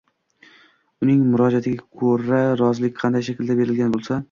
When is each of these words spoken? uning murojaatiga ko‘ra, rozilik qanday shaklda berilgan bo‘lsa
uning 1.07 1.19
murojaatiga 1.33 1.85
ko‘ra, 2.01 2.41
rozilik 2.65 2.99
qanday 3.05 3.29
shaklda 3.31 3.61
berilgan 3.63 3.97
bo‘lsa 3.99 4.15